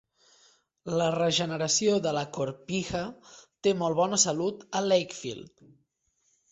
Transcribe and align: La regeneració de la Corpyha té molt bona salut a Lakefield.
La 1.01 1.09
regeneració 1.15 1.99
de 2.07 2.13
la 2.19 2.25
Corpyha 2.39 3.05
té 3.69 3.75
molt 3.83 4.01
bona 4.03 4.21
salut 4.29 4.69
a 4.81 4.85
Lakefield. 4.91 5.69